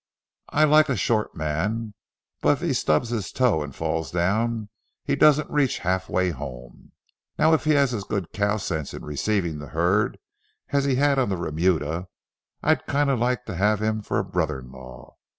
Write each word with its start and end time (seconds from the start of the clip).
I 0.49 0.63
like 0.63 0.89
a 0.89 0.95
short 0.95 1.35
man; 1.35 1.93
if 2.41 2.61
he 2.61 2.73
stubs 2.73 3.09
his 3.09 3.31
toe 3.31 3.61
and 3.61 3.75
falls 3.75 4.09
down 4.09 4.69
he 5.03 5.15
doesn't 5.15 5.51
reach 5.51 5.77
halfway 5.77 6.31
home. 6.31 6.93
Now, 7.37 7.53
if 7.53 7.65
he 7.65 7.73
has 7.73 7.93
as 7.93 8.03
good 8.03 8.33
cow 8.33 8.57
sense 8.57 8.95
in 8.95 9.05
receiving 9.05 9.59
the 9.59 9.67
herd 9.77 10.17
as 10.69 10.85
he 10.85 10.95
had 10.95 11.19
on 11.19 11.29
the 11.29 11.37
remuda, 11.37 12.07
I'd 12.63 12.87
kind 12.87 13.11
o' 13.11 13.15
like 13.15 13.45
to 13.45 13.53
have 13.55 13.79
him 13.79 14.01
for 14.01 14.17
a 14.17 14.23
brother 14.25 14.61
in 14.61 14.71
law. 14.71 15.17